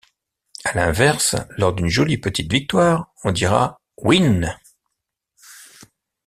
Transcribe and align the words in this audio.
À 0.63 0.73
l’inverse, 0.73 1.35
lors 1.57 1.73
d’une 1.75 1.87
jolie 1.87 2.17
petite 2.17 2.51
victoire, 2.51 3.13
on 3.23 3.31
dira 3.31 3.79
«Win». 3.97 4.57